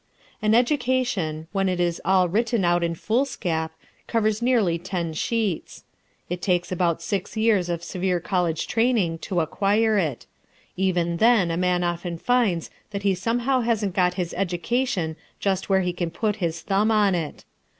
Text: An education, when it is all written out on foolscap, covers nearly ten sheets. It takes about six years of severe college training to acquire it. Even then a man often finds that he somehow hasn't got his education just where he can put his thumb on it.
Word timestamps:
An 0.41 0.55
education, 0.55 1.45
when 1.51 1.69
it 1.69 1.79
is 1.79 2.01
all 2.03 2.27
written 2.27 2.65
out 2.65 2.83
on 2.83 2.95
foolscap, 2.95 3.71
covers 4.07 4.41
nearly 4.41 4.79
ten 4.79 5.13
sheets. 5.13 5.83
It 6.27 6.41
takes 6.41 6.71
about 6.71 7.03
six 7.03 7.37
years 7.37 7.69
of 7.69 7.83
severe 7.83 8.19
college 8.19 8.65
training 8.65 9.19
to 9.19 9.41
acquire 9.41 9.99
it. 9.99 10.25
Even 10.75 11.17
then 11.17 11.51
a 11.51 11.55
man 11.57 11.83
often 11.83 12.17
finds 12.17 12.71
that 12.89 13.03
he 13.03 13.13
somehow 13.13 13.61
hasn't 13.61 13.93
got 13.93 14.15
his 14.15 14.33
education 14.33 15.17
just 15.39 15.69
where 15.69 15.81
he 15.81 15.93
can 15.93 16.09
put 16.09 16.37
his 16.37 16.61
thumb 16.61 16.89
on 16.89 17.13
it. 17.13 17.45